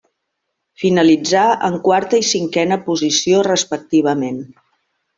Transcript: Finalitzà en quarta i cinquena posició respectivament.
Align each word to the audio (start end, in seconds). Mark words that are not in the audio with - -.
Finalitzà 0.83 1.43
en 1.69 1.77
quarta 1.89 2.21
i 2.23 2.27
cinquena 2.31 2.81
posició 2.91 3.47
respectivament. 3.53 4.45